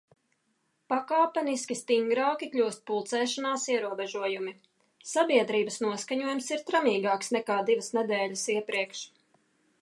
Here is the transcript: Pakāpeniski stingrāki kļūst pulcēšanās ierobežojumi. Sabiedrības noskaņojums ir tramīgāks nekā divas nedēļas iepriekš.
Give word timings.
Pakāpeniski 0.91 1.75
stingrāki 1.81 2.49
kļūst 2.55 2.81
pulcēšanās 2.91 3.67
ierobežojumi. 3.75 4.55
Sabiedrības 5.11 5.79
noskaņojums 5.85 6.51
ir 6.57 6.65
tramīgāks 6.71 7.31
nekā 7.37 7.61
divas 7.71 7.93
nedēļas 8.01 8.49
iepriekš. 8.57 9.07